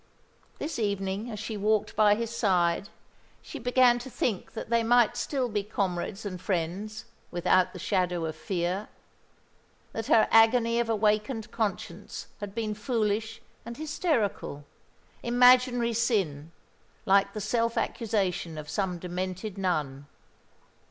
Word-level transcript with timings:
This 0.57 0.79
evening, 0.79 1.29
as 1.29 1.37
she 1.37 1.55
walked 1.55 1.95
by 1.95 2.15
his 2.15 2.31
side, 2.35 2.89
she 3.39 3.59
began 3.59 3.99
to 3.99 4.09
think 4.09 4.53
that 4.53 4.71
they 4.71 4.81
might 4.81 5.15
still 5.15 5.47
be 5.47 5.61
comrades 5.61 6.25
and 6.25 6.41
friends, 6.41 7.05
without 7.29 7.71
the 7.71 7.77
shadow 7.77 8.25
of 8.25 8.35
fear; 8.35 8.87
that 9.93 10.07
her 10.07 10.27
agony 10.31 10.79
of 10.79 10.89
awakened 10.89 11.51
conscience 11.51 12.25
had 12.39 12.55
been 12.55 12.73
foolish 12.73 13.41
and 13.63 13.77
hysterical, 13.77 14.65
imaginary 15.21 15.93
sin, 15.93 16.51
like 17.05 17.33
the 17.33 17.39
self 17.39 17.77
accusation 17.77 18.57
of 18.57 18.71
some 18.71 18.97
demented 18.97 19.55
nun. 19.55 20.07